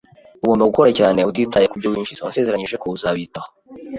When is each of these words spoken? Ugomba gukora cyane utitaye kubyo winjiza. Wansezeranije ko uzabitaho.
Ugomba 0.43 0.67
gukora 0.69 0.89
cyane 0.99 1.19
utitaye 1.29 1.65
kubyo 1.71 1.87
winjiza. 1.93 2.25
Wansezeranije 2.25 2.75
ko 2.81 2.87
uzabitaho. 2.95 3.49